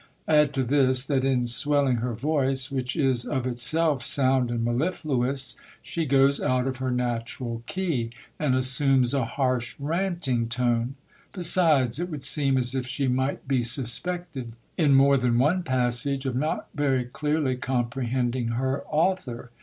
[0.27, 5.55] Add to this, that in swelling her voice, which is of itself sound and mellifluous,
[5.83, 8.09] she goes out of her natural key,
[8.39, 10.95] and assumes a harsh ranting tone.
[11.35, 15.61] 1 Jesides, it would seem as if she might be suspected in more than one
[15.61, 19.51] passage, of not very clearly comprehending her author.